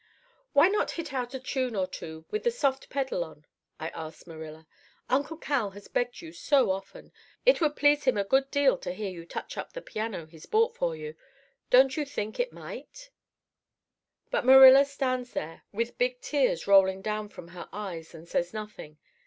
"'Why 0.53 0.67
not 0.67 0.89
hit 0.97 1.13
out 1.13 1.35
a 1.35 1.39
tune 1.39 1.75
or 1.75 1.85
two 1.85 2.25
with 2.31 2.41
the 2.43 2.49
soft 2.49 2.89
pedal 2.89 3.23
on?' 3.23 3.45
I 3.79 3.89
asks 3.89 4.25
Marilla. 4.25 4.65
'Uncle 5.11 5.37
Cal 5.37 5.69
has 5.77 5.87
begged 5.87 6.21
you 6.23 6.33
so 6.33 6.71
often. 6.71 7.11
It 7.45 7.61
would 7.61 7.75
please 7.75 8.05
him 8.05 8.17
a 8.17 8.23
good 8.23 8.49
deal 8.49 8.79
to 8.79 8.93
hear 8.93 9.11
you 9.11 9.27
touch 9.27 9.59
up 9.59 9.73
the 9.73 9.81
piano 9.83 10.25
he's 10.25 10.47
bought 10.47 10.73
for 10.75 10.95
you. 10.95 11.13
Don't 11.69 11.95
you 11.97 12.03
think 12.05 12.39
you 12.39 12.47
might?' 12.51 13.11
"But 14.31 14.43
Marilla 14.43 14.85
stands 14.85 15.33
there 15.33 15.65
with 15.71 15.99
big 15.99 16.19
tears 16.19 16.65
rolling 16.65 17.03
down 17.03 17.29
from 17.29 17.49
her 17.49 17.69
eyes 17.71 18.15
and 18.15 18.27
says 18.27 18.55
nothing. 18.55 18.97